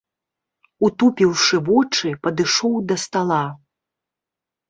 Утупіўшы 0.87 1.59
вочы, 1.67 2.07
падышоў 2.25 2.73
да 2.93 2.99
стала. 3.05 3.39